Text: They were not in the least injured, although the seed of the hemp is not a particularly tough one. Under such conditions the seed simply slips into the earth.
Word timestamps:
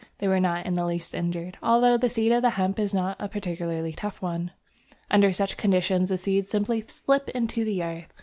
They 0.17 0.27
were 0.27 0.39
not 0.39 0.65
in 0.65 0.73
the 0.73 0.87
least 0.87 1.13
injured, 1.13 1.59
although 1.61 1.95
the 1.95 2.09
seed 2.09 2.31
of 2.31 2.41
the 2.41 2.49
hemp 2.49 2.79
is 2.79 2.91
not 2.91 3.17
a 3.19 3.29
particularly 3.29 3.93
tough 3.93 4.19
one. 4.19 4.49
Under 5.11 5.31
such 5.31 5.57
conditions 5.57 6.09
the 6.09 6.17
seed 6.17 6.47
simply 6.47 6.81
slips 6.87 7.29
into 7.35 7.63
the 7.63 7.83
earth. 7.83 8.11